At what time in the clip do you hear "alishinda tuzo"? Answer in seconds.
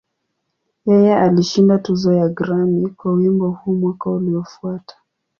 1.15-2.11